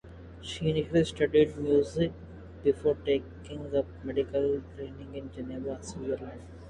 [0.41, 2.11] She initially studied music
[2.63, 6.41] before taking up medical training in Geneva, Switzerland.